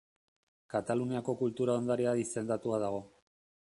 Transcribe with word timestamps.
Kataluniako 0.75 1.37
Kultura 1.43 1.79
Ondarea 1.83 2.17
izendatua 2.25 2.85
dago. 2.89 3.09